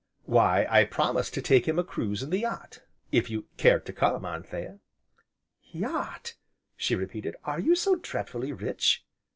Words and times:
"Why, 0.25 0.65
I 0.67 0.85
promised 0.85 1.35
to 1.35 1.43
take 1.43 1.67
him 1.67 1.77
a 1.77 1.83
cruise 1.83 2.23
in 2.23 2.31
the 2.31 2.39
yacht 2.39 2.81
if 3.11 3.29
you 3.29 3.45
cared 3.57 3.85
to 3.85 3.93
come, 3.93 4.25
Anthea." 4.25 4.79
"Yacht!" 5.71 6.33
she 6.75 6.95
repeated, 6.95 7.35
"are 7.43 7.59
you 7.59 7.75
so 7.75 7.97
dreadfully 7.97 8.51
rich?" 8.51 9.05